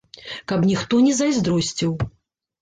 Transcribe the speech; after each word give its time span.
Каб 0.51 0.63
ніхто 0.69 1.01
не 1.09 1.13
зайздросціў. 1.19 1.93